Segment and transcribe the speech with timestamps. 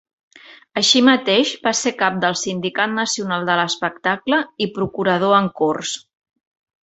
[0.79, 5.93] Així mateix va ser cap del Sindicat Nacional de l'Espectacle i procurador en Corts.